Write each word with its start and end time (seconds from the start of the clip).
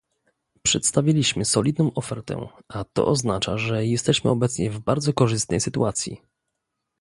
Przedstawiliśmy 0.61 1.45
solidną 1.45 1.93
ofertę, 1.93 2.47
a 2.67 2.83
to 2.83 3.07
oznacza, 3.07 3.57
że 3.57 3.85
jesteśmy 3.85 4.29
obecnie 4.29 4.71
w 4.71 4.79
bardzo 4.79 5.13
korzystnej 5.13 5.61
sytuacji 5.61 6.21